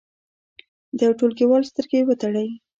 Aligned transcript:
د 0.97 0.99
یو 1.05 1.13
ټولګیوال 1.19 1.63
سترګې 1.71 1.99
وتړئ. 2.07 2.49